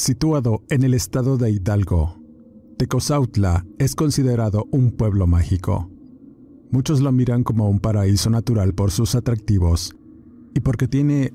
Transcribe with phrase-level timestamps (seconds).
[0.00, 2.16] Situado en el estado de Hidalgo,
[2.78, 5.90] Tecozautla es considerado un pueblo mágico.
[6.70, 9.94] Muchos lo miran como un paraíso natural por sus atractivos
[10.54, 11.34] y porque tiene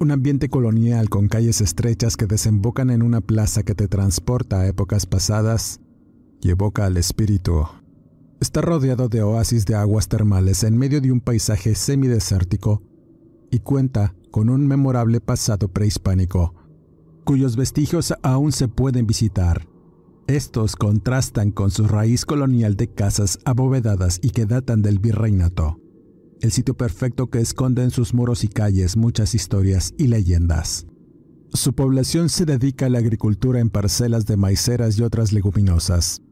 [0.00, 4.66] un ambiente colonial con calles estrechas que desembocan en una plaza que te transporta a
[4.66, 5.80] épocas pasadas
[6.40, 7.68] y evoca al espíritu.
[8.40, 12.82] Está rodeado de oasis de aguas termales en medio de un paisaje semidesértico
[13.52, 16.56] y cuenta con un memorable pasado prehispánico
[17.24, 19.66] cuyos vestigios aún se pueden visitar.
[20.26, 25.80] Estos contrastan con su raíz colonial de casas abovedadas y que datan del virreinato,
[26.40, 30.86] el sitio perfecto que esconde en sus muros y calles muchas historias y leyendas.
[31.52, 36.22] Su población se dedica a la agricultura en parcelas de maiceras y otras leguminosas.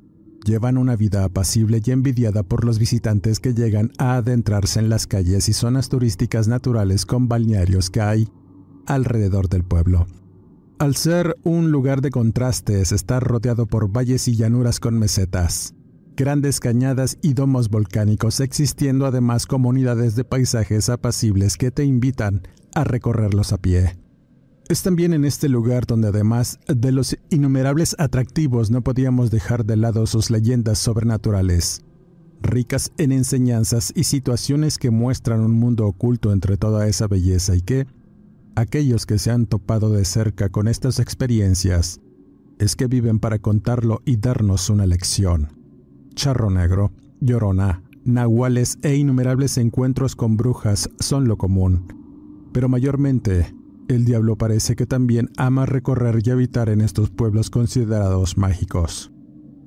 [0.47, 5.07] Llevan una vida apacible y envidiada por los visitantes que llegan a adentrarse en las
[5.07, 8.29] calles y zonas turísticas naturales con balnearios que hay
[8.87, 10.07] alrededor del pueblo.
[10.81, 15.75] Al ser un lugar de contrastes, está rodeado por valles y llanuras con mesetas,
[16.17, 22.85] grandes cañadas y domos volcánicos, existiendo además comunidades de paisajes apacibles que te invitan a
[22.85, 23.99] recorrerlos a pie.
[24.71, 29.77] Es también en este lugar donde además de los innumerables atractivos no podíamos dejar de
[29.77, 31.85] lado sus leyendas sobrenaturales,
[32.41, 37.61] ricas en enseñanzas y situaciones que muestran un mundo oculto entre toda esa belleza y
[37.61, 37.87] que,
[38.61, 42.01] aquellos que se han topado de cerca con estas experiencias
[42.59, 45.49] es que viven para contarlo y darnos una lección.
[46.15, 51.87] Charro negro, llorona, nahuales e innumerables encuentros con brujas son lo común,
[52.53, 53.55] pero mayormente
[53.89, 59.11] el diablo parece que también ama recorrer y habitar en estos pueblos considerados mágicos.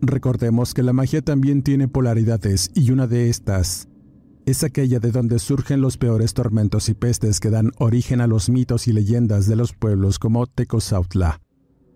[0.01, 3.87] Recordemos que la magia también tiene polaridades y una de estas
[4.45, 8.49] es aquella de donde surgen los peores tormentos y pestes que dan origen a los
[8.49, 11.41] mitos y leyendas de los pueblos como Tecozautla,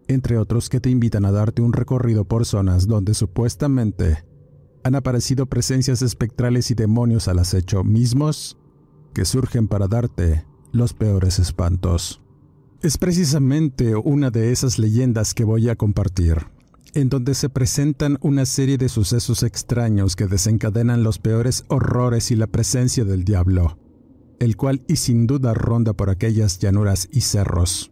[0.07, 4.23] entre otros que te invitan a darte un recorrido por zonas donde supuestamente
[4.83, 8.57] han aparecido presencias espectrales y demonios al acecho mismos
[9.13, 12.21] que surgen para darte los peores espantos.
[12.81, 16.45] Es precisamente una de esas leyendas que voy a compartir
[16.93, 22.35] en donde se presentan una serie de sucesos extraños que desencadenan los peores horrores y
[22.35, 23.77] la presencia del diablo,
[24.39, 27.91] el cual y sin duda ronda por aquellas llanuras y cerros.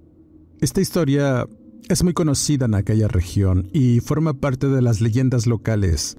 [0.62, 1.48] Esta historia
[1.90, 6.18] es muy conocida en aquella región y forma parte de las leyendas locales.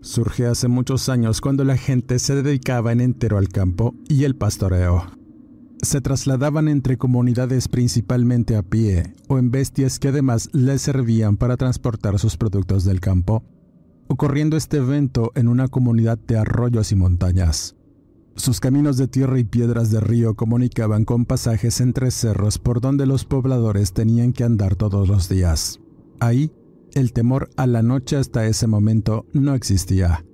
[0.00, 4.36] Surge hace muchos años cuando la gente se dedicaba en entero al campo y el
[4.36, 5.21] pastoreo
[5.82, 11.56] se trasladaban entre comunidades principalmente a pie o en bestias que además les servían para
[11.56, 13.42] transportar sus productos del campo,
[14.06, 17.74] ocurriendo este evento en una comunidad de arroyos y montañas.
[18.36, 23.04] Sus caminos de tierra y piedras de río comunicaban con pasajes entre cerros por donde
[23.04, 25.80] los pobladores tenían que andar todos los días.
[26.20, 26.50] Ahí,
[26.94, 30.24] el temor a la noche hasta ese momento no existía.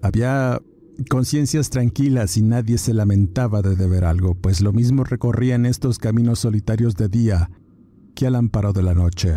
[0.00, 0.62] Había
[1.08, 6.40] conciencias tranquilas y nadie se lamentaba de deber algo, pues lo mismo recorrían estos caminos
[6.40, 7.50] solitarios de día
[8.14, 9.36] que al amparo de la noche,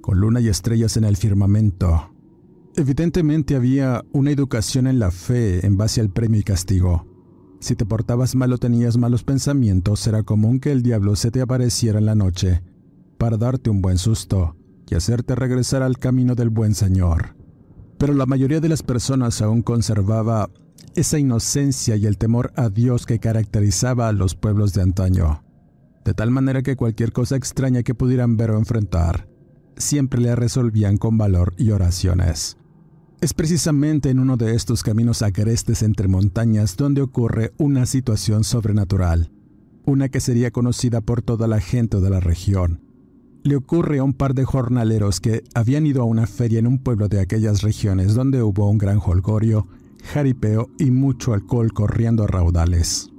[0.00, 2.10] con luna y estrellas en el firmamento.
[2.76, 7.06] Evidentemente había una educación en la fe en base al premio y castigo.
[7.60, 11.40] Si te portabas mal o tenías malos pensamientos, era común que el diablo se te
[11.40, 12.62] apareciera en la noche
[13.16, 14.56] para darte un buen susto
[14.90, 17.36] y hacerte regresar al camino del buen Señor.
[17.96, 20.50] Pero la mayoría de las personas aún conservaba
[20.94, 25.42] esa inocencia y el temor a Dios que caracterizaba a los pueblos de antaño,
[26.04, 29.28] de tal manera que cualquier cosa extraña que pudieran ver o enfrentar,
[29.76, 32.56] siempre le resolvían con valor y oraciones.
[33.20, 39.30] Es precisamente en uno de estos caminos agrestes entre montañas donde ocurre una situación sobrenatural,
[39.86, 42.82] una que sería conocida por toda la gente de la región.
[43.42, 46.78] Le ocurre a un par de jornaleros que habían ido a una feria en un
[46.78, 49.68] pueblo de aquellas regiones donde hubo un gran holgorio
[50.04, 53.10] jaripeo y mucho alcohol corriendo a raudales.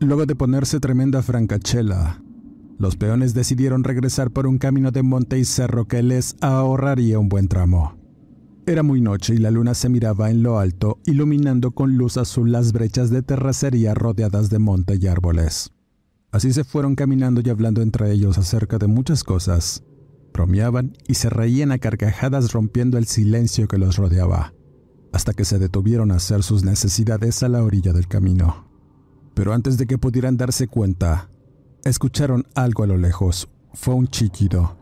[0.00, 2.22] Luego de ponerse tremenda francachela,
[2.78, 7.28] los peones decidieron regresar por un camino de monte y cerro que les ahorraría un
[7.28, 7.96] buen tramo.
[8.66, 12.50] Era muy noche y la luna se miraba en lo alto, iluminando con luz azul
[12.50, 15.72] las brechas de terracería rodeadas de monte y árboles.
[16.32, 19.84] Así se fueron caminando y hablando entre ellos acerca de muchas cosas.
[20.32, 24.54] Bromeaban y se reían a carcajadas rompiendo el silencio que los rodeaba
[25.12, 28.66] hasta que se detuvieron a hacer sus necesidades a la orilla del camino.
[29.34, 31.28] Pero antes de que pudieran darse cuenta,
[31.84, 33.48] escucharon algo a lo lejos.
[33.74, 34.76] Fue un chiquido.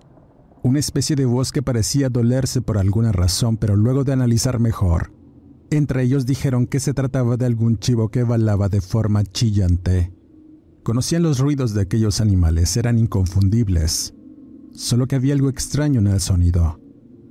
[0.63, 5.13] Una especie de voz que parecía dolerse por alguna razón, pero luego de analizar mejor,
[5.71, 10.13] entre ellos dijeron que se trataba de algún chivo que balaba de forma chillante.
[10.83, 14.15] Conocían los ruidos de aquellos animales, eran inconfundibles,
[14.73, 16.81] solo que había algo extraño en el sonido.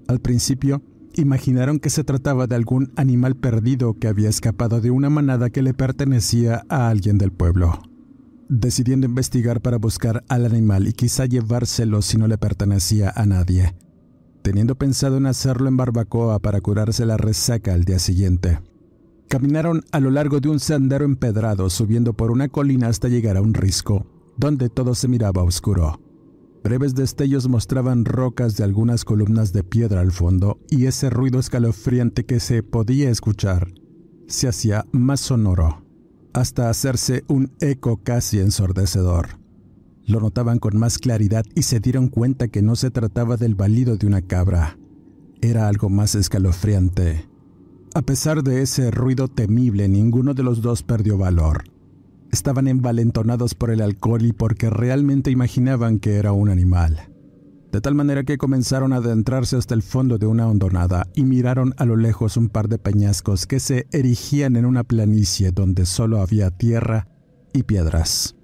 [0.08, 0.82] Al principio,
[1.16, 5.62] imaginaron que se trataba de algún animal perdido que había escapado de una manada que
[5.62, 7.82] le pertenecía a alguien del pueblo.
[8.48, 13.76] Decidiendo investigar para buscar al animal y quizá llevárselo si no le pertenecía a nadie,
[14.42, 18.60] teniendo pensado en hacerlo en barbacoa para curarse la resaca al día siguiente.
[19.28, 23.42] Caminaron a lo largo de un sendero empedrado subiendo por una colina hasta llegar a
[23.42, 24.08] un risco,
[24.38, 26.00] donde todo se miraba oscuro.
[26.64, 32.26] Breves destellos mostraban rocas de algunas columnas de piedra al fondo y ese ruido escalofriante
[32.26, 33.74] que se podía escuchar
[34.28, 35.84] se hacía más sonoro,
[36.34, 39.40] hasta hacerse un eco casi ensordecedor.
[40.06, 43.98] Lo notaban con más claridad y se dieron cuenta que no se trataba del balido
[43.98, 44.78] de una cabra,
[45.42, 47.28] era algo más escalofriante.
[47.96, 51.64] A pesar de ese ruido temible, ninguno de los dos perdió valor.
[52.32, 57.10] Estaban envalentonados por el alcohol y porque realmente imaginaban que era un animal.
[57.72, 61.76] De tal manera que comenzaron a adentrarse hasta el fondo de una hondonada y miraron
[61.78, 66.20] a lo lejos un par de peñascos que se erigían en una planicie donde solo
[66.20, 67.08] había tierra
[67.54, 68.36] y piedras.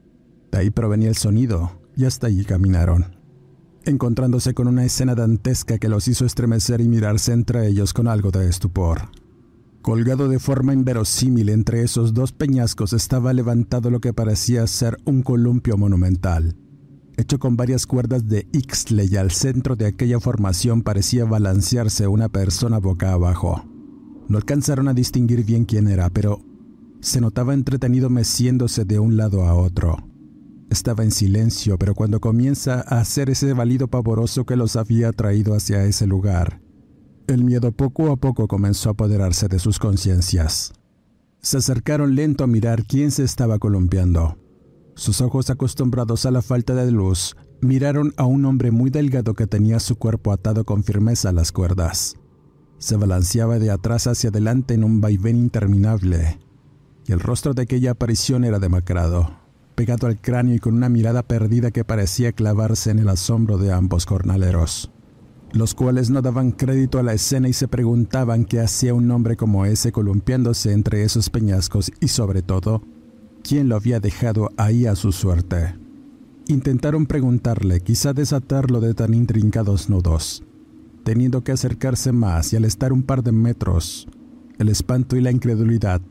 [0.51, 3.17] De ahí provenía el sonido y hasta allí caminaron,
[3.85, 8.29] encontrándose con una escena dantesca que los hizo estremecer y mirarse entre ellos con algo
[8.29, 9.09] de estupor.
[9.85, 15.21] Colgado de forma inverosímil entre esos dos peñascos estaba levantado lo que parecía ser un
[15.21, 16.55] columpio monumental,
[17.17, 22.29] hecho con varias cuerdas de ixtle y al centro de aquella formación parecía balancearse una
[22.29, 23.63] persona boca abajo.
[24.27, 26.41] No alcanzaron a distinguir bien quién era, pero
[26.99, 29.97] se notaba entretenido meciéndose de un lado a otro.
[30.71, 35.53] Estaba en silencio, pero cuando comienza a hacer ese balido pavoroso que los había traído
[35.53, 36.64] hacia ese lugar,
[37.27, 40.73] el miedo poco a poco comenzó a apoderarse de sus conciencias.
[41.41, 44.37] Se acercaron lento a mirar quién se estaba columpiando.
[44.95, 49.47] Sus ojos acostumbrados a la falta de luz miraron a un hombre muy delgado que
[49.47, 52.15] tenía su cuerpo atado con firmeza a las cuerdas.
[52.77, 56.39] Se balanceaba de atrás hacia adelante en un vaivén interminable,
[57.07, 59.39] y el rostro de aquella aparición era demacrado,
[59.75, 63.71] pegado al cráneo y con una mirada perdida que parecía clavarse en el asombro de
[63.71, 64.91] ambos jornaleros
[65.51, 69.37] los cuales no daban crédito a la escena y se preguntaban qué hacía un hombre
[69.37, 72.81] como ese columpiándose entre esos peñascos y sobre todo,
[73.43, 75.75] quién lo había dejado ahí a su suerte.
[76.47, 80.43] Intentaron preguntarle, quizá desatarlo de tan intrincados nudos,
[81.03, 84.07] teniendo que acercarse más y al estar un par de metros,
[84.59, 86.01] el espanto y la incredulidad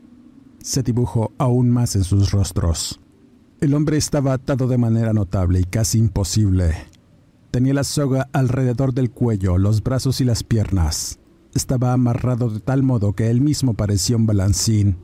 [0.61, 2.99] se dibujó aún más en sus rostros.
[3.61, 6.73] El hombre estaba atado de manera notable y casi imposible,
[7.55, 11.21] Tenía la soga alrededor del cuello, los brazos y las piernas.
[11.53, 14.97] Estaba amarrado de tal modo que él mismo parecía un balancín,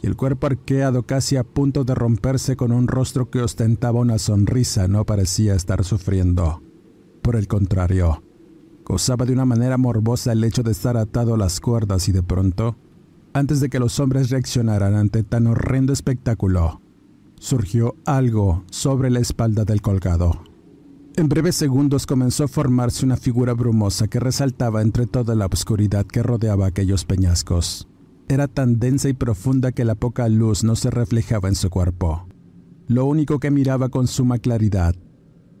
[0.00, 4.18] y el cuerpo arqueado casi a punto de romperse con un rostro que ostentaba una
[4.18, 6.62] sonrisa no parecía estar sufriendo.
[7.22, 8.22] Por el contrario,
[8.84, 12.22] gozaba de una manera morbosa el hecho de estar atado a las cuerdas y de
[12.22, 12.76] pronto,
[13.32, 16.82] antes de que los hombres reaccionaran ante tan horrendo espectáculo,
[17.40, 20.49] surgió algo sobre la espalda del colgado.
[21.20, 26.06] En breves segundos comenzó a formarse una figura brumosa que resaltaba entre toda la oscuridad
[26.06, 27.86] que rodeaba aquellos peñascos.
[28.26, 32.26] Era tan densa y profunda que la poca luz no se reflejaba en su cuerpo.
[32.86, 34.96] Lo único que miraba con suma claridad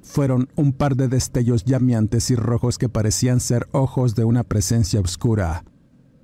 [0.00, 4.98] fueron un par de destellos llameantes y rojos que parecían ser ojos de una presencia
[4.98, 5.66] oscura,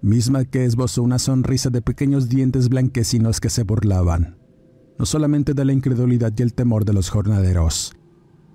[0.00, 4.38] misma que esbozó una sonrisa de pequeños dientes blanquecinos que se burlaban,
[4.98, 7.92] no solamente de la incredulidad y el temor de los jornaleros,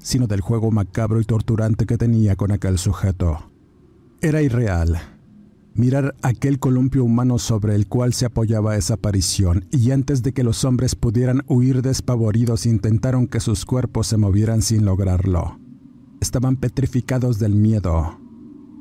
[0.02, 3.52] sino del juego macabro y torturante que tenía con aquel sujeto.
[4.22, 5.00] Era irreal.
[5.74, 10.44] Mirar aquel columpio humano sobre el cual se apoyaba esa aparición, y antes de que
[10.44, 15.60] los hombres pudieran huir despavoridos intentaron que sus cuerpos se movieran sin lograrlo.
[16.20, 18.20] Estaban petrificados del miedo.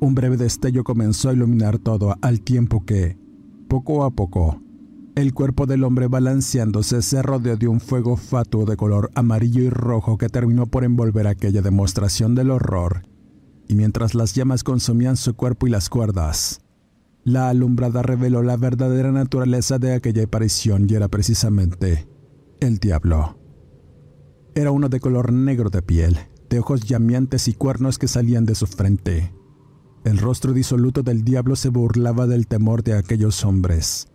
[0.01, 3.19] Un breve destello comenzó a iluminar todo al tiempo que,
[3.69, 4.61] poco a poco,
[5.17, 9.71] el cuerpo del hombre balanceándose se rodeó de un fuego fatuo de color amarillo y
[9.71, 13.03] rojo que terminó por envolver aquella demostración del horror.
[13.69, 16.61] Y mientras las llamas consumían su cuerpo y las cuerdas,
[17.25, 22.09] la alumbrada reveló la verdadera naturaleza de aquella aparición y era precisamente
[22.61, 23.39] el diablo.
[24.55, 28.55] Era uno de color negro de piel, de ojos llameantes y cuernos que salían de
[28.55, 29.33] su frente.
[30.05, 34.11] El rostro disoluto del diablo se burlaba del temor de aquellos hombres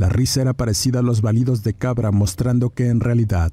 [0.00, 3.52] la risa era parecida a los balidos de cabra, mostrando que en realidad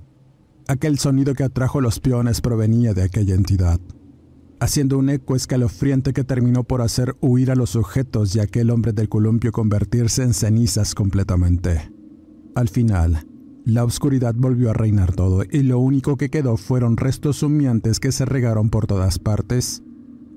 [0.69, 3.81] aquel sonido que atrajo los peones provenía de aquella entidad,
[4.61, 8.93] haciendo un eco escalofriante que terminó por hacer huir a los sujetos y aquel hombre
[8.93, 11.91] del columpio convertirse en cenizas completamente.
[12.55, 13.27] Al final,
[13.65, 18.13] la oscuridad volvió a reinar todo y lo único que quedó fueron restos humeantes que
[18.13, 19.83] se regaron por todas partes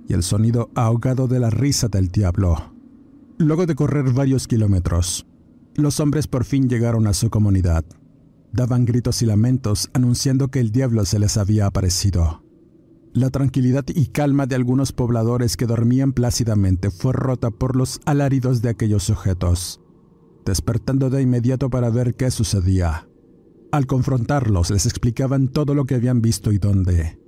[0.08, 2.74] y el sonido ahogado de la risa del diablo.
[3.38, 5.24] Luego de correr varios kilómetros,
[5.82, 7.84] los hombres por fin llegaron a su comunidad.
[8.52, 12.42] Daban gritos y lamentos anunciando que el diablo se les había aparecido.
[13.12, 18.62] La tranquilidad y calma de algunos pobladores que dormían plácidamente fue rota por los alaridos
[18.62, 19.80] de aquellos sujetos,
[20.44, 23.08] despertando de inmediato para ver qué sucedía.
[23.72, 27.20] Al confrontarlos les explicaban todo lo que habían visto y dónde.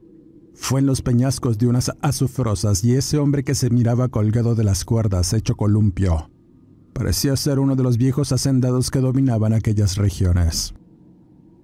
[0.54, 4.64] Fue en los peñascos de unas azufrosas y ese hombre que se miraba colgado de
[4.64, 6.31] las cuerdas hecho columpio
[6.92, 10.74] Parecía ser uno de los viejos hacendados que dominaban aquellas regiones.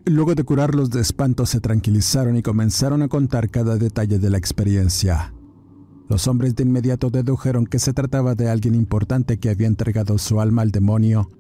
[0.05, 4.39] Luego de curarlos de espanto se tranquilizaron y comenzaron a contar cada detalle de la
[4.39, 5.35] experiencia.
[6.09, 10.41] Los hombres de inmediato dedujeron que se trataba de alguien importante que había entregado su
[10.41, 11.31] alma al demonio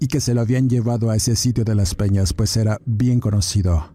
[0.00, 3.20] y que se lo habían llevado a ese sitio de las peñas, pues era bien
[3.20, 3.92] conocido.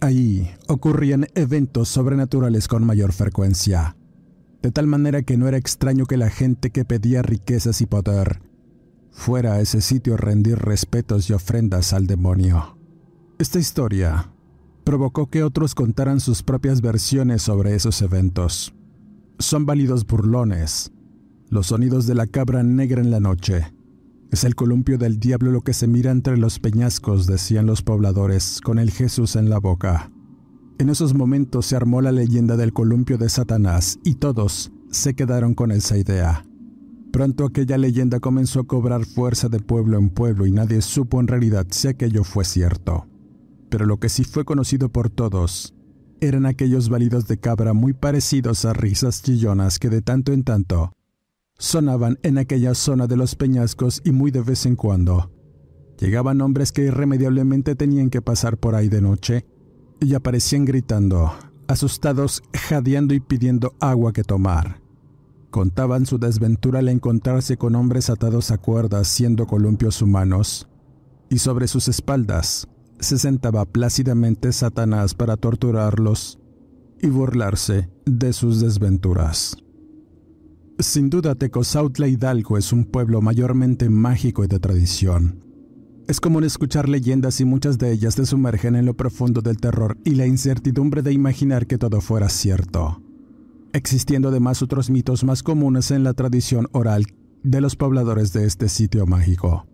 [0.00, 3.96] Ahí ocurrían eventos sobrenaturales con mayor frecuencia,
[4.62, 8.40] de tal manera que no era extraño que la gente que pedía riquezas y poder
[9.12, 12.76] fuera a ese sitio a rendir respetos y ofrendas al demonio.
[13.38, 14.32] Esta historia
[14.84, 18.74] provocó que otros contaran sus propias versiones sobre esos eventos.
[19.38, 20.92] Son válidos burlones,
[21.48, 23.74] los sonidos de la cabra negra en la noche.
[24.30, 28.60] Es el columpio del diablo lo que se mira entre los peñascos, decían los pobladores,
[28.62, 30.10] con el Jesús en la boca.
[30.78, 35.54] En esos momentos se armó la leyenda del columpio de Satanás y todos se quedaron
[35.54, 36.44] con esa idea.
[37.12, 41.28] Pronto aquella leyenda comenzó a cobrar fuerza de pueblo en pueblo y nadie supo en
[41.28, 43.06] realidad si aquello fue cierto.
[43.68, 45.74] Pero lo que sí fue conocido por todos
[46.22, 50.92] eran aquellos balidos de cabra muy parecidos a risas chillonas que de tanto en tanto
[51.58, 55.30] sonaban en aquella zona de los peñascos y muy de vez en cuando.
[55.98, 59.46] Llegaban hombres que irremediablemente tenían que pasar por ahí de noche
[60.00, 61.32] y aparecían gritando,
[61.68, 64.81] asustados, jadeando y pidiendo agua que tomar.
[65.52, 70.66] Contaban su desventura al encontrarse con hombres atados a cuerdas siendo columpios humanos,
[71.28, 72.66] y sobre sus espaldas
[73.00, 76.38] se sentaba plácidamente Satanás para torturarlos
[77.02, 79.58] y burlarse de sus desventuras.
[80.78, 85.44] Sin duda, Tecozautla Hidalgo es un pueblo mayormente mágico y de tradición.
[86.08, 89.98] Es común escuchar leyendas y muchas de ellas te sumergen en lo profundo del terror
[90.02, 93.02] y la incertidumbre de imaginar que todo fuera cierto
[93.72, 97.06] existiendo además otros mitos más comunes en la tradición oral
[97.42, 99.66] de los pobladores de este sitio mágico.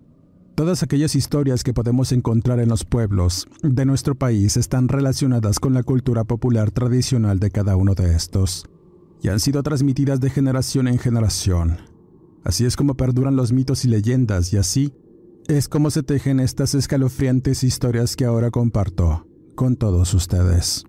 [0.54, 5.72] Todas aquellas historias que podemos encontrar en los pueblos de nuestro país están relacionadas con
[5.72, 8.68] la cultura popular tradicional de cada uno de estos
[9.22, 11.78] y han sido transmitidas de generación en generación.
[12.42, 14.92] Así es como perduran los mitos y leyendas y así
[15.46, 20.84] es como se tejen estas escalofriantes historias que ahora comparto con todos ustedes.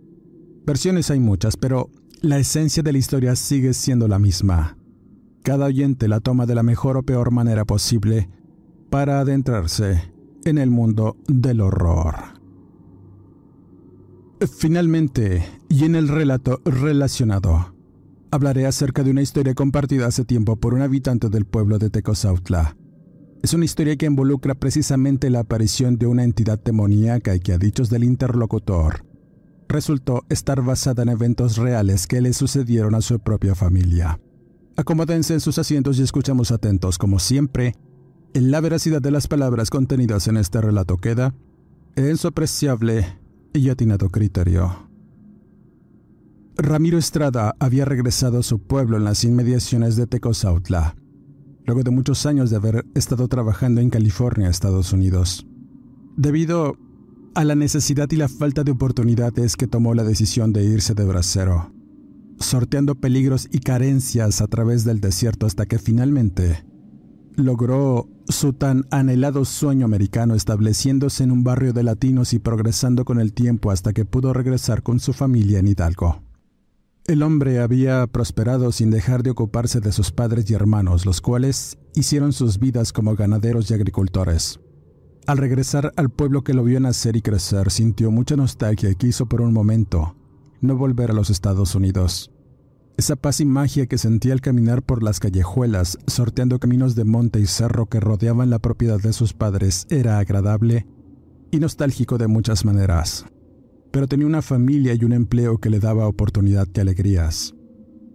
[0.65, 1.89] Versiones hay muchas, pero
[2.21, 4.77] la esencia de la historia sigue siendo la misma.
[5.43, 8.29] Cada oyente la toma de la mejor o peor manera posible
[8.89, 10.11] para adentrarse
[10.43, 12.15] en el mundo del horror.
[14.57, 17.73] Finalmente, y en el relato relacionado,
[18.31, 22.75] hablaré acerca de una historia compartida hace tiempo por un habitante del pueblo de Tecozautla.
[23.41, 27.57] Es una historia que involucra precisamente la aparición de una entidad demoníaca y que a
[27.57, 29.08] dichos del interlocutor
[29.69, 34.19] resultó estar basada en eventos reales que le sucedieron a su propia familia.
[34.75, 37.75] Acomódense en sus asientos y escuchamos atentos, como siempre.
[38.33, 41.33] En la veracidad de las palabras contenidas en este relato queda
[41.95, 43.19] en su apreciable
[43.53, 44.89] y atinado criterio.
[46.57, 50.95] Ramiro Estrada había regresado a su pueblo en las inmediaciones de Tecozautla,
[51.65, 55.47] luego de muchos años de haber estado trabajando en California, Estados Unidos.
[56.17, 56.77] Debido
[57.35, 61.05] a la necesidad y la falta de oportunidades que tomó la decisión de irse de
[61.05, 61.71] bracero,
[62.39, 66.63] sorteando peligros y carencias a través del desierto hasta que finalmente
[67.35, 73.19] logró su tan anhelado sueño americano estableciéndose en un barrio de latinos y progresando con
[73.19, 76.21] el tiempo hasta que pudo regresar con su familia en Hidalgo.
[77.07, 81.77] El hombre había prosperado sin dejar de ocuparse de sus padres y hermanos, los cuales
[81.95, 84.59] hicieron sus vidas como ganaderos y agricultores.
[85.27, 89.27] Al regresar al pueblo que lo vio nacer y crecer, sintió mucha nostalgia y quiso
[89.27, 90.15] por un momento
[90.61, 92.31] no volver a los Estados Unidos.
[92.97, 97.39] Esa paz y magia que sentía al caminar por las callejuelas, sorteando caminos de monte
[97.39, 100.85] y cerro que rodeaban la propiedad de sus padres, era agradable
[101.51, 103.25] y nostálgico de muchas maneras.
[103.91, 107.55] Pero tenía una familia y un empleo que le daba oportunidad y alegrías.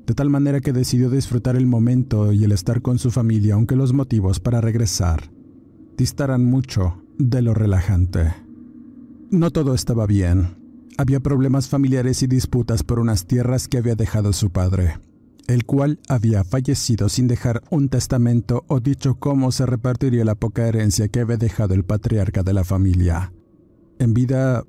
[0.07, 3.77] De tal manera que decidió disfrutar el momento y el estar con su familia, aunque
[3.77, 5.34] los motivos para regresar
[5.97, 8.35] distaran mucho de lo relajante.
[9.31, 10.57] No todo estaba bien.
[10.97, 14.99] Había problemas familiares y disputas por unas tierras que había dejado su padre,
[15.49, 20.69] el cual había fallecido sin dejar un testamento o dicho cómo se repartiría la poca
[20.69, 23.33] herencia que había dejado el patriarca de la familia.
[23.99, 24.65] En vida,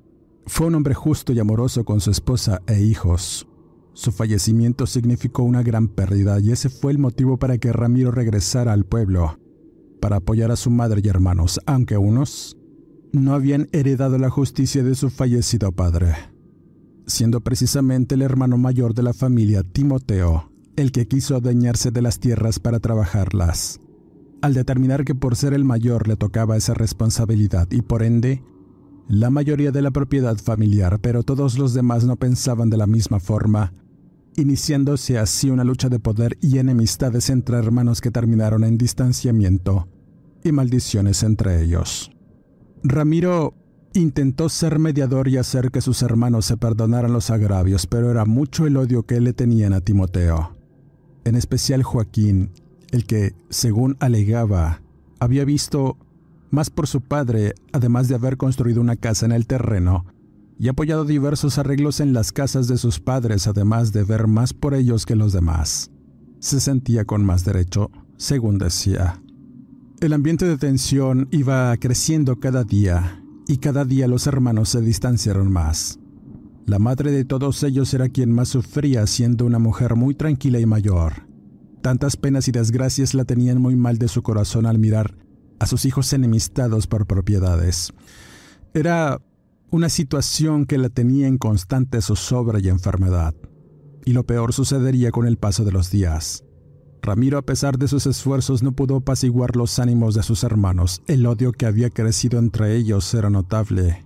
[0.46, 3.46] fue un hombre justo y amoroso con su esposa e hijos.
[3.94, 8.72] Su fallecimiento significó una gran pérdida y ese fue el motivo para que Ramiro regresara
[8.72, 9.38] al pueblo
[10.00, 12.56] para apoyar a su madre y hermanos, aunque unos
[13.12, 16.14] no habían heredado la justicia de su fallecido padre,
[17.06, 22.20] siendo precisamente el hermano mayor de la familia, Timoteo, el que quiso adueñarse de las
[22.20, 23.80] tierras para trabajarlas.
[24.42, 28.42] Al determinar que por ser el mayor le tocaba esa responsabilidad y por ende
[29.08, 33.18] la mayoría de la propiedad familiar, pero todos los demás no pensaban de la misma
[33.18, 33.72] forma,
[34.36, 39.88] iniciándose así una lucha de poder y enemistades entre hermanos que terminaron en distanciamiento
[40.48, 42.10] y maldiciones entre ellos.
[42.82, 43.54] Ramiro
[43.94, 48.66] intentó ser mediador y hacer que sus hermanos se perdonaran los agravios, pero era mucho
[48.66, 50.56] el odio que le tenían a Timoteo,
[51.24, 52.50] en especial Joaquín,
[52.90, 54.82] el que, según alegaba,
[55.18, 55.96] había visto
[56.50, 60.06] más por su padre, además de haber construido una casa en el terreno,
[60.58, 64.74] y apoyado diversos arreglos en las casas de sus padres, además de ver más por
[64.74, 65.90] ellos que los demás.
[66.38, 69.20] Se sentía con más derecho, según decía.
[69.98, 75.50] El ambiente de tensión iba creciendo cada día, y cada día los hermanos se distanciaron
[75.50, 75.98] más.
[76.66, 80.66] La madre de todos ellos era quien más sufría, siendo una mujer muy tranquila y
[80.66, 81.26] mayor.
[81.80, 85.16] Tantas penas y desgracias la tenían muy mal de su corazón al mirar
[85.58, 87.94] a sus hijos enemistados por propiedades.
[88.74, 89.22] Era
[89.70, 93.34] una situación que la tenía en constante zozobra y enfermedad.
[94.04, 96.45] Y lo peor sucedería con el paso de los días.
[97.06, 101.02] Ramiro, a pesar de sus esfuerzos, no pudo apaciguar los ánimos de sus hermanos.
[101.06, 104.04] El odio que había crecido entre ellos era notable,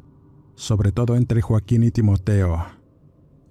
[0.54, 2.58] sobre todo entre Joaquín y Timoteo.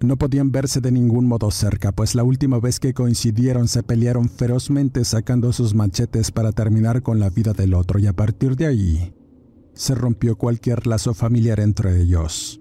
[0.02, 4.28] No podían verse de ningún modo cerca, pues la última vez que coincidieron se pelearon
[4.28, 8.66] ferozmente sacando sus machetes para terminar con la vida del otro y a partir de
[8.66, 9.14] ahí
[9.74, 12.60] se rompió cualquier lazo familiar entre ellos.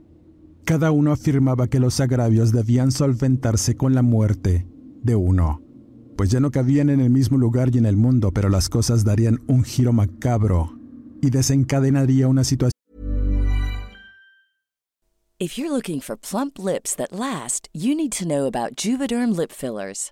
[0.65, 4.67] Cada uno afirmaba que los agravios debían solventarse con la muerte
[5.04, 5.62] de uno,
[6.19, 9.05] pues ya no cabían en el mismo lugar y en el mundo, pero las cosas
[9.05, 10.77] darían un giro macabro
[11.21, 12.73] y desencadenaría una situación
[15.39, 19.53] If you're looking for plump lips that last, you need to know about Juvederm lip
[19.53, 20.12] fillers.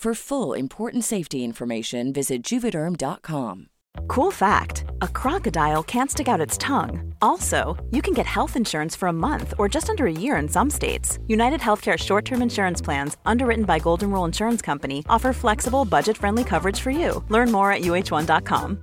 [0.00, 3.66] For full important safety information, visit juvederm.com.
[4.08, 7.12] Cool fact a crocodile can't stick out its tongue.
[7.20, 10.48] Also, you can get health insurance for a month or just under a year in
[10.48, 11.18] some states.
[11.28, 16.16] United Healthcare short term insurance plans, underwritten by Golden Rule Insurance Company, offer flexible, budget
[16.16, 17.22] friendly coverage for you.
[17.28, 18.78] Learn more at uh1.com.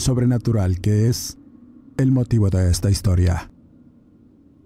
[0.00, 1.38] Sobrenatural que es
[1.98, 3.48] el motivo de esta historia.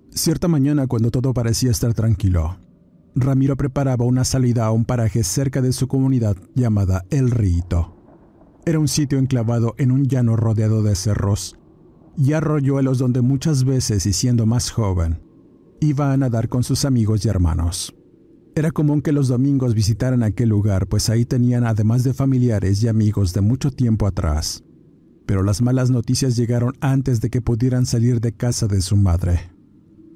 [0.08, 2.63] Cierta mañana, cuando todo parecía estar tranquilo,
[3.16, 7.96] Ramiro preparaba una salida a un paraje cerca de su comunidad llamada El Rito.
[8.66, 11.56] Era un sitio enclavado en un llano rodeado de cerros
[12.16, 15.20] y arroyuelos donde muchas veces, y siendo más joven,
[15.80, 17.94] iba a nadar con sus amigos y hermanos.
[18.56, 22.88] Era común que los domingos visitaran aquel lugar, pues ahí tenían además de familiares y
[22.88, 24.64] amigos de mucho tiempo atrás.
[25.26, 29.52] Pero las malas noticias llegaron antes de que pudieran salir de casa de su madre.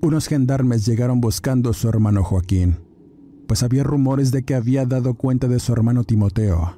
[0.01, 2.77] Unos gendarmes llegaron buscando a su hermano Joaquín,
[3.49, 6.77] pues había rumores de que había dado cuenta de su hermano Timoteo.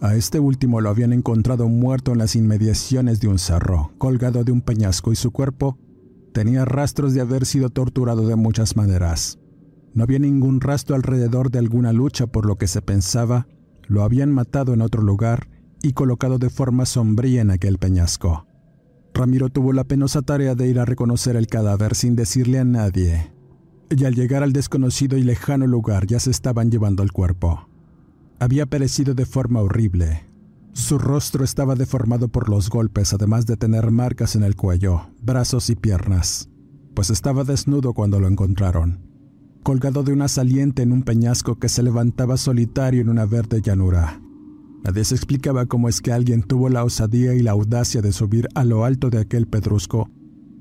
[0.00, 4.50] A este último lo habían encontrado muerto en las inmediaciones de un cerro, colgado de
[4.50, 5.78] un peñasco y su cuerpo
[6.34, 9.38] tenía rastros de haber sido torturado de muchas maneras.
[9.94, 13.46] No había ningún rastro alrededor de alguna lucha por lo que se pensaba
[13.86, 15.48] lo habían matado en otro lugar
[15.80, 18.46] y colocado de forma sombría en aquel peñasco.
[19.14, 23.32] Ramiro tuvo la penosa tarea de ir a reconocer el cadáver sin decirle a nadie,
[23.90, 27.68] y al llegar al desconocido y lejano lugar ya se estaban llevando el cuerpo.
[28.38, 30.24] Había perecido de forma horrible.
[30.72, 35.68] Su rostro estaba deformado por los golpes, además de tener marcas en el cuello, brazos
[35.68, 36.48] y piernas,
[36.94, 39.00] pues estaba desnudo cuando lo encontraron,
[39.64, 44.22] colgado de una saliente en un peñasco que se levantaba solitario en una verde llanura.
[44.84, 48.48] Nadie se explicaba cómo es que alguien tuvo la osadía y la audacia de subir
[48.54, 50.08] a lo alto de aquel pedrusco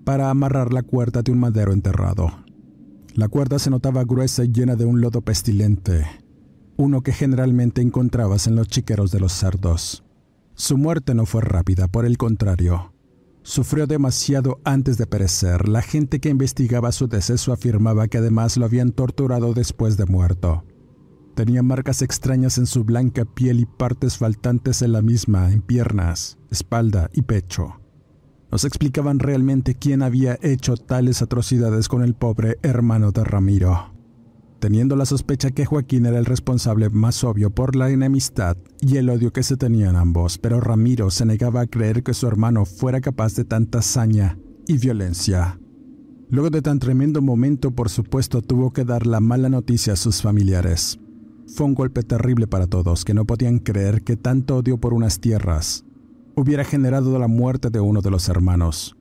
[0.03, 2.48] para amarrar la cuerda de un madero enterrado.
[3.19, 6.05] La cuerda se notaba gruesa y llena de un lodo pestilente,
[6.77, 10.05] uno que generalmente encontrabas en los chiqueros de los cerdos.
[10.53, 12.93] Su muerte no fue rápida, por el contrario.
[13.43, 15.67] Sufrió demasiado antes de perecer.
[15.67, 20.63] La gente que investigaba su deceso afirmaba que además lo habían torturado después de muerto.
[21.35, 26.37] Tenía marcas extrañas en su blanca piel y partes faltantes en la misma, en piernas,
[26.49, 27.81] espalda y pecho
[28.51, 33.93] nos explicaban realmente quién había hecho tales atrocidades con el pobre hermano de Ramiro.
[34.59, 39.09] Teniendo la sospecha que Joaquín era el responsable más obvio por la enemistad y el
[39.09, 42.99] odio que se tenían ambos, pero Ramiro se negaba a creer que su hermano fuera
[42.99, 45.57] capaz de tanta hazaña y violencia.
[46.29, 50.21] Luego de tan tremendo momento, por supuesto, tuvo que dar la mala noticia a sus
[50.21, 50.99] familiares.
[51.47, 55.19] Fue un golpe terrible para todos, que no podían creer que tanto odio por unas
[55.19, 55.85] tierras,
[56.39, 58.95] hubiera generado la muerte de uno de los hermanos,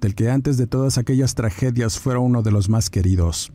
[0.00, 3.52] del que antes de todas aquellas tragedias fuera uno de los más queridos.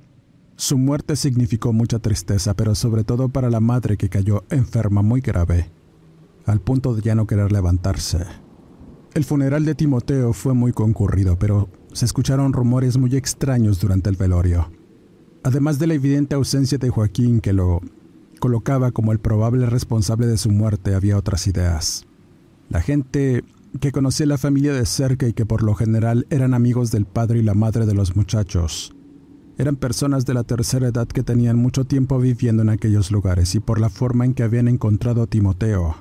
[0.56, 5.22] Su muerte significó mucha tristeza, pero sobre todo para la madre que cayó enferma muy
[5.22, 5.70] grave,
[6.46, 8.26] al punto de ya no querer levantarse.
[9.14, 14.18] El funeral de Timoteo fue muy concurrido, pero se escucharon rumores muy extraños durante el
[14.18, 14.70] velorio.
[15.44, 17.82] Además de la evidente ausencia de Joaquín que lo
[18.40, 22.09] colocaba como el probable responsable de su muerte, había otras ideas.
[22.70, 23.44] La gente
[23.80, 27.40] que conocía la familia de cerca y que por lo general eran amigos del padre
[27.40, 28.96] y la madre de los muchachos.
[29.58, 33.60] Eran personas de la tercera edad que tenían mucho tiempo viviendo en aquellos lugares y
[33.60, 35.98] por la forma en que habían encontrado a Timoteo.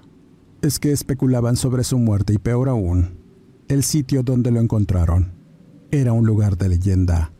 [0.62, 3.18] Es que especulaban sobre su muerte y peor aún,
[3.68, 5.32] el sitio donde lo encontraron.
[5.90, 7.32] Era un lugar de leyenda.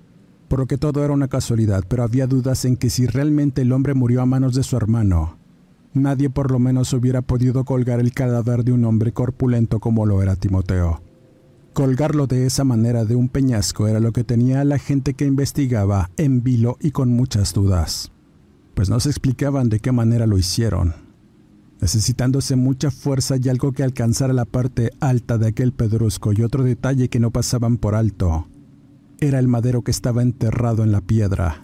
[0.48, 3.72] Por lo que todo era una casualidad, pero había dudas en que si realmente el
[3.72, 5.37] hombre murió a manos de su hermano,
[5.94, 10.22] nadie por lo menos hubiera podido colgar el cadáver de un hombre corpulento como lo
[10.22, 11.02] era Timoteo.
[11.72, 15.26] Colgarlo de esa manera de un peñasco era lo que tenía a la gente que
[15.26, 18.10] investigaba en vilo y con muchas dudas,
[18.74, 20.94] pues no se explicaban de qué manera lo hicieron,
[21.80, 26.64] necesitándose mucha fuerza y algo que alcanzara la parte alta de aquel pedrusco y otro
[26.64, 28.48] detalle que no pasaban por alto.
[29.20, 31.62] Era el madero que estaba enterrado en la piedra.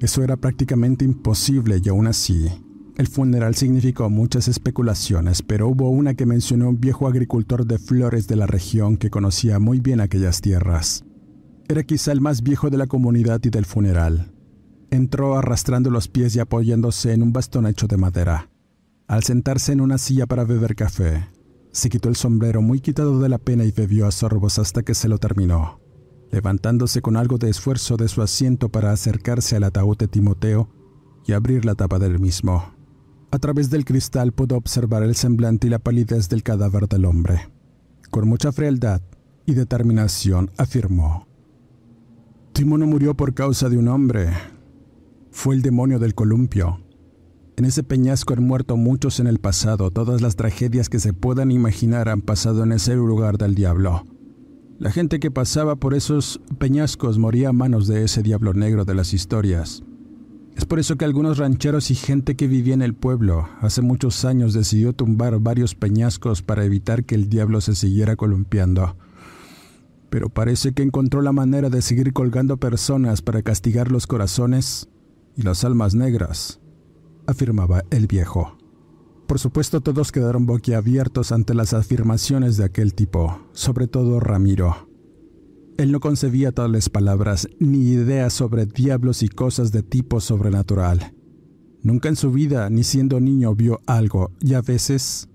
[0.00, 2.48] Eso era prácticamente imposible y aún así,
[2.96, 8.26] el funeral significó muchas especulaciones, pero hubo una que mencionó un viejo agricultor de flores
[8.26, 11.04] de la región que conocía muy bien aquellas tierras.
[11.68, 14.32] Era quizá el más viejo de la comunidad y del funeral.
[14.90, 18.50] Entró arrastrando los pies y apoyándose en un bastón hecho de madera.
[19.06, 21.28] Al sentarse en una silla para beber café,
[21.72, 24.94] se quitó el sombrero muy quitado de la pena y bebió a sorbos hasta que
[24.94, 25.80] se lo terminó,
[26.30, 30.68] levantándose con algo de esfuerzo de su asiento para acercarse al ataúd de Timoteo
[31.24, 32.79] y abrir la tapa del mismo.
[33.32, 37.48] A través del cristal pudo observar el semblante y la palidez del cadáver del hombre.
[38.10, 39.02] Con mucha frialdad
[39.46, 41.26] y determinación afirmó.
[42.52, 44.30] Timo no murió por causa de un hombre,
[45.30, 46.80] fue el demonio del columpio.
[47.56, 51.52] En ese peñasco han muerto muchos en el pasado, todas las tragedias que se puedan
[51.52, 54.04] imaginar han pasado en ese lugar del diablo.
[54.78, 58.94] La gente que pasaba por esos peñascos moría a manos de ese diablo negro de
[58.94, 59.82] las historias.
[60.56, 64.24] Es por eso que algunos rancheros y gente que vivía en el pueblo hace muchos
[64.24, 68.96] años decidió tumbar varios peñascos para evitar que el diablo se siguiera columpiando.
[70.10, 74.88] Pero parece que encontró la manera de seguir colgando personas para castigar los corazones
[75.36, 76.60] y las almas negras,
[77.26, 78.58] afirmaba el viejo.
[79.28, 84.89] Por supuesto todos quedaron boquiabiertos ante las afirmaciones de aquel tipo, sobre todo Ramiro.
[85.80, 91.14] Él no concebía tales palabras ni ideas sobre diablos y cosas de tipo sobrenatural.
[91.82, 95.28] Nunca en su vida, ni siendo niño, vio algo y a veces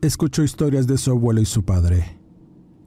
[0.00, 2.18] escuchó historias de su abuelo y su padre.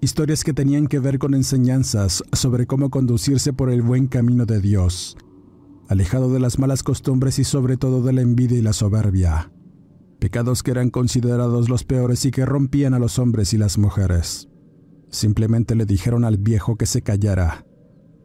[0.02, 4.60] Historias que tenían que ver con enseñanzas sobre cómo conducirse por el buen camino de
[4.60, 5.16] Dios
[5.90, 9.52] alejado de las malas costumbres y sobre todo de la envidia y la soberbia,
[10.20, 14.49] pecados que eran considerados los peores y que rompían a los hombres y las mujeres.
[15.10, 17.66] Simplemente le dijeron al viejo que se callara,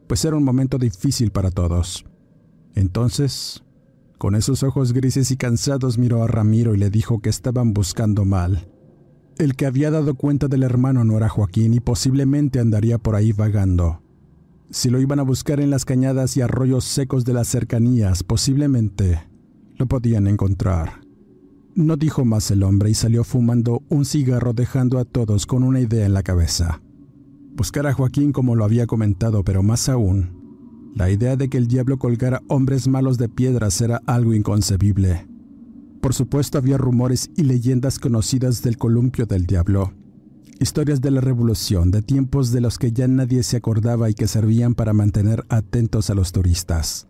[0.07, 2.05] pues era un momento difícil para todos.
[2.75, 3.63] Entonces,
[4.17, 8.25] con esos ojos grises y cansados miró a Ramiro y le dijo que estaban buscando
[8.25, 8.69] mal.
[9.37, 13.33] El que había dado cuenta del hermano no era Joaquín y posiblemente andaría por ahí
[13.33, 14.01] vagando.
[14.69, 19.27] Si lo iban a buscar en las cañadas y arroyos secos de las cercanías, posiblemente
[19.77, 21.04] lo podían encontrar.
[21.75, 25.81] No dijo más el hombre y salió fumando un cigarro dejando a todos con una
[25.81, 26.81] idea en la cabeza.
[27.55, 31.67] Buscar a Joaquín como lo había comentado, pero más aún, la idea de que el
[31.67, 35.27] diablo colgara hombres malos de piedras era algo inconcebible.
[36.01, 39.91] Por supuesto había rumores y leyendas conocidas del columpio del diablo,
[40.57, 44.27] Historias de la revolución, de tiempos de los que ya nadie se acordaba y que
[44.27, 47.07] servían para mantener atentos a los turistas.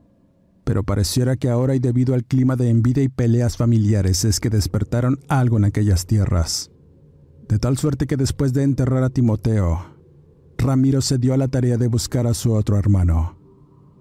[0.65, 4.49] Pero pareciera que ahora y debido al clima de envidia y peleas familiares es que
[4.49, 6.71] despertaron algo en aquellas tierras.
[7.47, 9.85] De tal suerte que después de enterrar a Timoteo,
[10.57, 13.37] Ramiro se dio a la tarea de buscar a su otro hermano.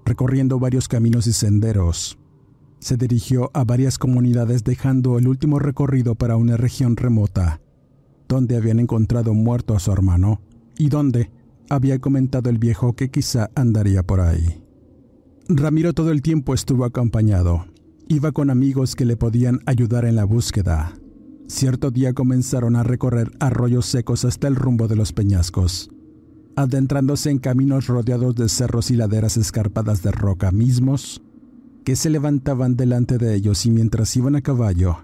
[0.04, 2.18] Recorriendo varios caminos y senderos,
[2.80, 7.60] se dirigió a varias comunidades dejando el último recorrido para una región remota
[8.28, 10.40] donde habían encontrado muerto a su hermano
[10.78, 11.30] y donde
[11.70, 14.63] había comentado el viejo que quizá andaría por ahí.
[15.48, 17.66] Ramiro todo el tiempo estuvo acompañado.
[18.08, 20.94] Iba con amigos que le podían ayudar en la búsqueda.
[21.48, 25.90] Cierto día comenzaron a recorrer arroyos secos hasta el rumbo de los peñascos,
[26.56, 31.20] adentrándose en caminos rodeados de cerros y laderas escarpadas de roca mismos
[31.84, 34.96] que se levantaban delante de ellos y mientras iban a caballo,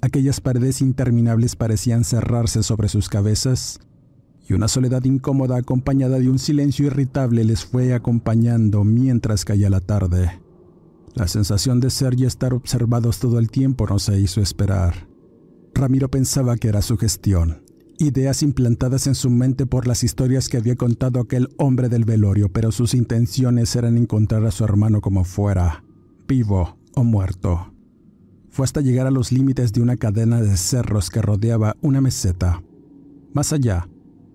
[0.00, 3.80] Aquellas paredes interminables parecían cerrarse sobre sus cabezas,
[4.48, 9.80] y una soledad incómoda acompañada de un silencio irritable les fue acompañando mientras caía la
[9.80, 10.40] tarde.
[11.14, 15.06] La sensación de ser y estar observados todo el tiempo no se hizo esperar.
[15.74, 17.62] Ramiro pensaba que era su gestión,
[17.98, 22.50] ideas implantadas en su mente por las historias que había contado aquel hombre del velorio,
[22.50, 25.84] pero sus intenciones eran encontrar a su hermano como fuera,
[26.26, 27.74] vivo o muerto.
[28.50, 32.62] Fue hasta llegar a los límites de una cadena de cerros que rodeaba una meseta.
[33.32, 33.88] Más allá,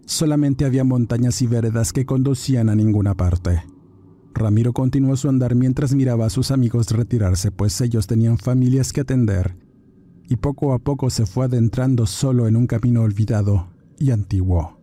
[0.05, 3.63] solamente había montañas y veredas que conducían a ninguna parte.
[4.33, 9.01] Ramiro continuó su andar mientras miraba a sus amigos retirarse, pues ellos tenían familias que
[9.01, 9.55] atender,
[10.27, 13.67] y poco a poco se fue adentrando solo en un camino olvidado
[13.99, 14.79] y antiguo.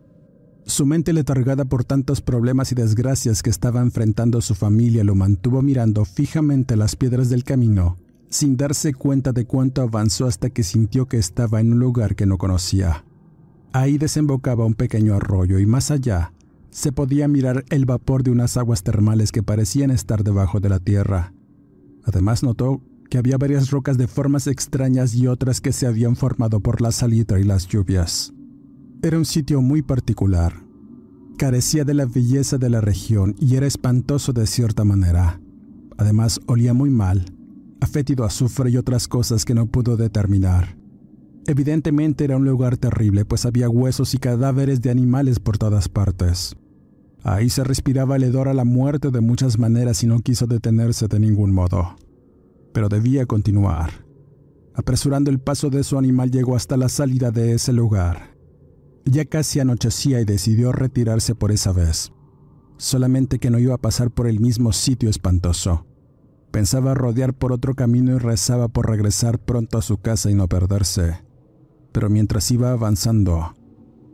[0.65, 5.61] Su mente letargada por tantos problemas y desgracias que estaba enfrentando su familia lo mantuvo
[5.61, 7.97] mirando fijamente las piedras del camino
[8.31, 12.25] sin darse cuenta de cuánto avanzó hasta que sintió que estaba en un lugar que
[12.25, 13.03] no conocía.
[13.73, 16.33] Ahí desembocaba un pequeño arroyo y más allá
[16.69, 20.79] se podía mirar el vapor de unas aguas termales que parecían estar debajo de la
[20.79, 21.33] tierra.
[22.03, 26.61] Además notó que había varias rocas de formas extrañas y otras que se habían formado
[26.61, 28.33] por la salida y las lluvias.
[29.01, 30.53] Era un sitio muy particular.
[31.37, 35.41] Carecía de la belleza de la región y era espantoso de cierta manera.
[35.97, 37.25] Además olía muy mal
[37.87, 40.80] fétido azufre y otras cosas que no pudo determinar.
[41.51, 46.55] Evidentemente era un lugar terrible, pues había huesos y cadáveres de animales por todas partes.
[47.23, 51.09] Ahí se respiraba el hedor a la muerte de muchas maneras y no quiso detenerse
[51.09, 51.97] de ningún modo.
[52.71, 54.05] Pero debía continuar.
[54.75, 58.33] Apresurando el paso de su animal llegó hasta la salida de ese lugar.
[59.03, 62.13] Ya casi anochecía y decidió retirarse por esa vez.
[62.77, 65.85] Solamente que no iba a pasar por el mismo sitio espantoso.
[66.51, 70.47] Pensaba rodear por otro camino y rezaba por regresar pronto a su casa y no
[70.47, 71.29] perderse.
[71.91, 73.53] Pero mientras iba avanzando,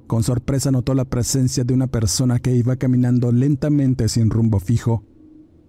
[0.08, 5.04] con sorpresa notó la presencia de una persona que iba caminando lentamente sin rumbo fijo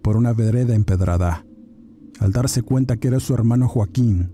[0.01, 1.45] por una vereda empedrada.
[2.19, 4.31] Al darse cuenta que era su hermano Joaquín,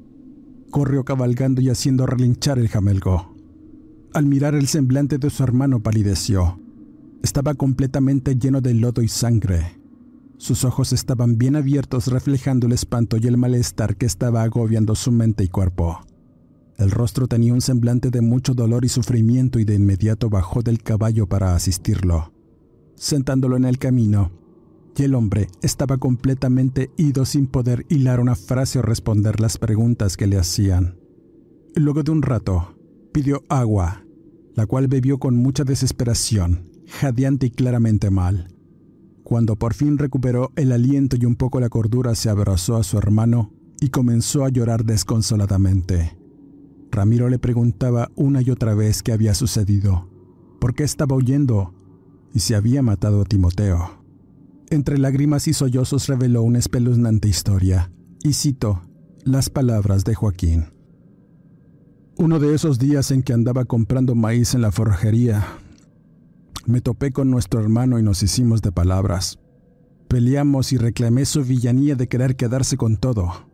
[0.72, 3.36] corrió cabalgando y haciendo relinchar el jamelgo.
[4.14, 6.60] Al mirar el semblante de su hermano palideció.
[7.24, 9.80] Estaba completamente lleno de lodo y sangre.
[10.38, 15.12] Sus ojos estaban bien abiertos reflejando el espanto y el malestar que estaba agobiando su
[15.12, 16.02] mente y cuerpo.
[16.78, 20.84] El rostro tenía un semblante de mucho dolor y sufrimiento y de inmediato bajó del
[20.84, 22.34] caballo para asistirlo,
[22.96, 24.32] sentándolo en el camino,
[24.98, 30.18] y el hombre estaba completamente ido sin poder hilar una frase o responder las preguntas
[30.18, 30.98] que le hacían.
[31.76, 32.78] Luego de un rato,
[33.14, 34.06] pidió agua,
[34.54, 38.54] la cual bebió con mucha desesperación, jadeante y claramente mal.
[39.24, 42.98] Cuando por fin recuperó el aliento y un poco la cordura, se abrazó a su
[42.98, 46.25] hermano y comenzó a llorar desconsoladamente.
[46.92, 50.10] Ramiro le preguntaba una y otra vez qué había sucedido,
[50.60, 51.74] por qué estaba huyendo
[52.34, 54.04] y si había matado a Timoteo.
[54.70, 57.92] Entre lágrimas y sollozos reveló una espeluznante historia,
[58.24, 58.82] y cito
[59.24, 60.66] las palabras de Joaquín.
[62.18, 65.46] Uno de esos días en que andaba comprando maíz en la forjería,
[66.66, 69.40] me topé con nuestro hermano y nos hicimos de palabras.
[70.08, 73.48] Peleamos y reclamé su villanía de querer quedarse con todo.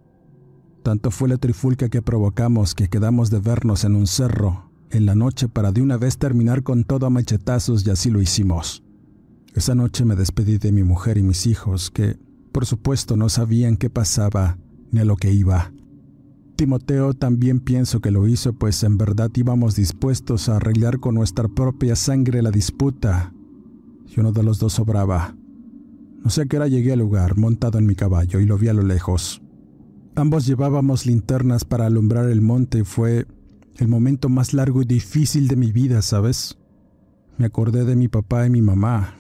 [0.84, 5.16] Tanto fue la trifulca que provocamos que quedamos de vernos en un cerro en la
[5.16, 8.84] noche para de una vez terminar con todo a machetazos y así lo hicimos.
[9.54, 12.18] Esa noche me despedí de mi mujer y mis hijos, que,
[12.52, 14.58] por supuesto, no sabían qué pasaba
[14.92, 15.72] ni a lo que iba.
[16.56, 21.48] Timoteo también pienso que lo hizo, pues en verdad íbamos dispuestos a arreglar con nuestra
[21.48, 23.34] propia sangre la disputa,
[24.08, 25.36] y uno de los dos sobraba.
[26.24, 28.68] No sé a qué hora llegué al lugar, montado en mi caballo, y lo vi
[28.68, 29.42] a lo lejos.
[30.16, 33.26] Ambos llevábamos linternas para alumbrar el monte fue
[33.78, 36.58] el momento más largo y difícil de mi vida, ¿sabes?
[37.38, 39.16] Me acordé de mi papá y mi mamá,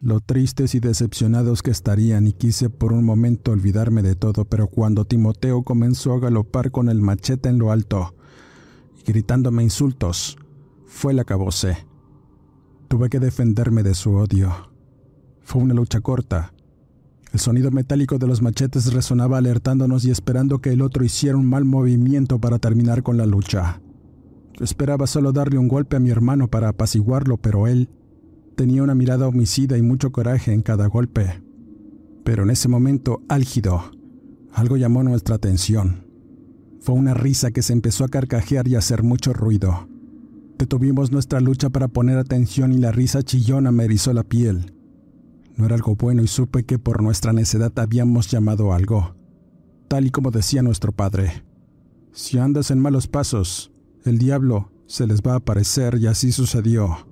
[0.00, 4.66] lo tristes y decepcionados que estarían y quise por un momento olvidarme de todo, pero
[4.66, 8.14] cuando Timoteo comenzó a galopar con el machete en lo alto
[8.98, 10.38] y gritándome insultos,
[10.86, 11.86] fue el acabose.
[12.88, 14.70] Tuve que defenderme de su odio.
[15.42, 16.54] Fue una lucha corta,
[17.32, 21.46] el sonido metálico de los machetes resonaba alertándonos y esperando que el otro hiciera un
[21.46, 23.80] mal movimiento para terminar con la lucha.
[24.60, 27.88] esperaba solo darle un golpe a mi hermano para apaciguarlo, pero él
[28.56, 31.42] tenía una mirada homicida y mucho coraje en cada golpe.
[32.24, 33.92] Pero en ese momento álgido,
[34.52, 36.04] algo llamó nuestra atención.
[36.80, 39.88] Fue una risa que se empezó a carcajear y a hacer mucho ruido.
[40.58, 44.74] Detuvimos nuestra lucha para poner atención y la risa chillona me erizó la piel.
[45.60, 49.14] No era algo bueno y supe que por nuestra necedad habíamos llamado algo,
[49.88, 51.44] tal y como decía nuestro padre.
[52.12, 53.70] Si andas en malos pasos,
[54.06, 57.06] el diablo se les va a aparecer y así sucedió.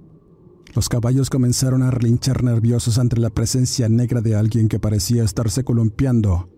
[0.74, 5.62] Los caballos comenzaron a relinchar nerviosos ante la presencia negra de alguien que parecía estarse
[5.62, 6.48] columpiando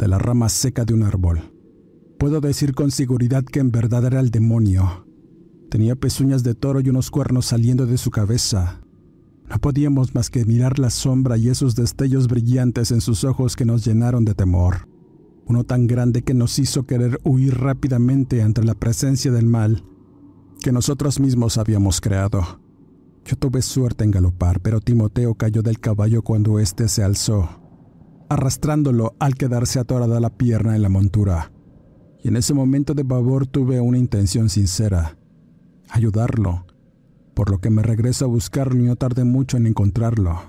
[0.00, 1.52] de la rama seca de un árbol.
[2.18, 5.06] Puedo decir con seguridad que en verdad era el demonio.
[5.70, 8.79] Tenía pezuñas de toro y unos cuernos saliendo de su cabeza,
[9.50, 13.64] no podíamos más que mirar la sombra y esos destellos brillantes en sus ojos que
[13.64, 14.88] nos llenaron de temor.
[15.44, 19.84] Uno tan grande que nos hizo querer huir rápidamente ante la presencia del mal
[20.62, 22.60] que nosotros mismos habíamos creado.
[23.24, 27.48] Yo tuve suerte en galopar, pero Timoteo cayó del caballo cuando éste se alzó,
[28.28, 31.52] arrastrándolo al quedarse atorada la pierna en la montura.
[32.22, 35.18] Y en ese momento de pavor tuve una intención sincera,
[35.88, 36.66] ayudarlo,
[37.34, 40.40] por lo que me regreso a buscarlo y no tardé mucho en encontrarlo.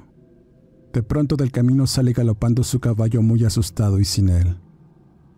[0.94, 4.58] De pronto del camino sale galopando su caballo muy asustado y sin él.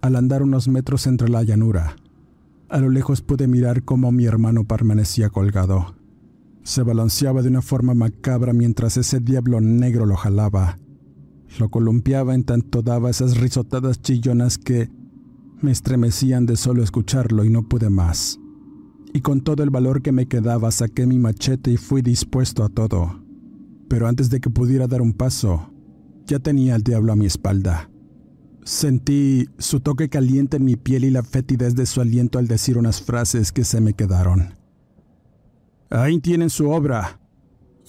[0.02, 1.96] Al andar unos metros entre la llanura,
[2.70, 5.96] a lo lejos pude mirar cómo mi hermano permanecía colgado.
[6.64, 10.80] Se balanceaba de una forma macabra mientras ese diablo negro lo jalaba.
[11.60, 14.90] Lo columpiaba en tanto daba esas risotadas chillonas que
[15.62, 18.40] me estremecían de solo escucharlo y no pude más
[19.14, 22.70] y con todo el valor que me quedaba saqué mi machete y fui dispuesto a
[22.70, 23.24] todo.
[23.88, 25.72] Pero antes de que pudiera dar un paso,
[26.26, 27.90] ya tenía al diablo a mi espalda.
[28.64, 32.78] Sentí su toque caliente en mi piel y la fetidez de su aliento al decir
[32.78, 34.56] unas frases que se me quedaron.
[35.90, 37.20] Ahí tienen su obra,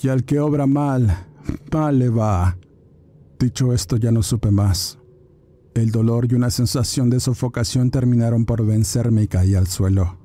[0.03, 1.27] y al que obra mal,
[1.71, 2.57] Vale, va.
[3.39, 4.99] Dicho esto, ya no supe más.
[5.75, 10.24] El dolor y una sensación de sofocación terminaron por vencerme y caí al suelo.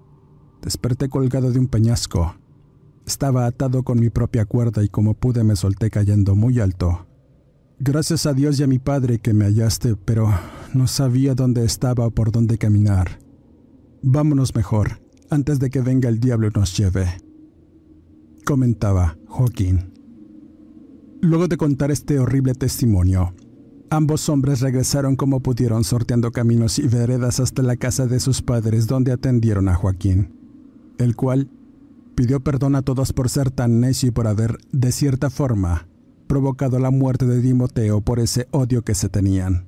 [0.61, 2.35] Desperté colgado de un peñasco.
[3.05, 7.07] Estaba atado con mi propia cuerda y como pude me solté cayendo muy alto.
[7.79, 10.29] Gracias a Dios y a mi padre que me hallaste, pero
[10.73, 13.19] no sabía dónde estaba o por dónde caminar.
[14.01, 17.07] Vámonos mejor, antes de que venga el diablo y nos lleve.
[18.45, 19.93] Comentaba Joaquín.
[21.21, 23.33] Luego de contar este horrible testimonio,
[23.91, 28.85] Ambos hombres regresaron como pudieron sorteando caminos y veredas hasta la casa de sus padres
[28.85, 30.38] donde atendieron a Joaquín,
[30.99, 31.49] el cual
[32.13, 35.87] pidió perdón a todos por ser tan necio y por haber, de cierta forma,
[36.27, 39.67] provocado la muerte de Dimoteo por ese odio que se tenían.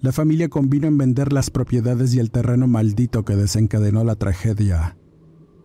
[0.00, 4.96] La familia convino en vender las propiedades y el terreno maldito que desencadenó la tragedia.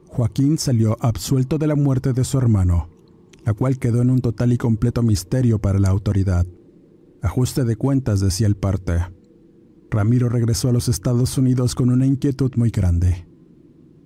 [0.08, 2.90] Joaquín salió absuelto de la muerte de su hermano,
[3.46, 6.46] la cual quedó en un total y completo misterio para la autoridad.
[7.22, 9.00] Ajuste de cuentas, decía el parte.
[9.90, 13.26] Ramiro regresó a los Estados Unidos con una inquietud muy grande,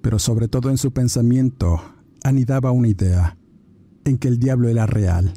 [0.04, 1.82] pero sobre todo en su pensamiento
[2.26, 3.38] anidaba una idea,
[4.04, 5.34] en que el diablo era real,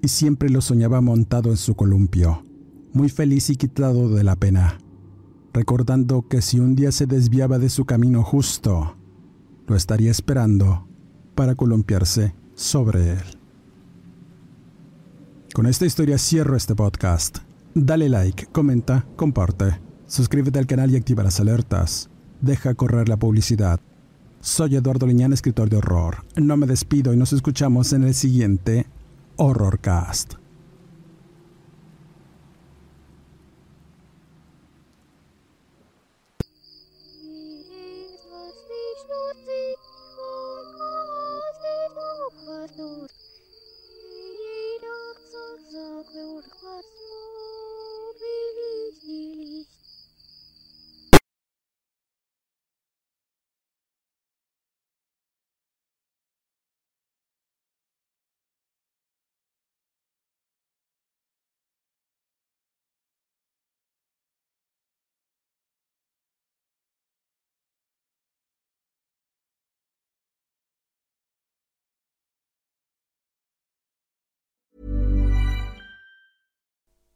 [0.00, 2.46] y siempre lo soñaba montado en su columpio,
[2.94, 4.78] muy feliz y quitado de la pena,
[5.52, 8.96] recordando que si un día se desviaba de su camino justo,
[9.66, 10.88] lo estaría esperando
[11.34, 13.38] para columpiarse sobre él.
[15.52, 17.38] Con esta historia cierro este podcast.
[17.74, 22.08] Dale like, comenta, comparte, suscríbete al canal y activa las alertas.
[22.40, 23.78] Deja correr la publicidad.
[24.42, 26.24] Soy Eduardo Liñán, escritor de horror.
[26.34, 28.86] No me despido y nos escuchamos en el siguiente
[29.36, 30.39] Horrorcast.